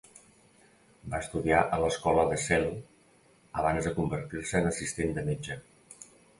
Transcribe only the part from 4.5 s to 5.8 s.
en assistent de metge.